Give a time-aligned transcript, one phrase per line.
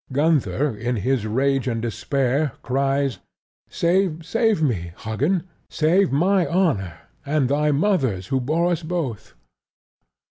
[0.11, 3.19] Gunther, in his rage and despair, cries,
[3.69, 9.35] "Save me, Hagen: save my honor and thy mother's who bore us both."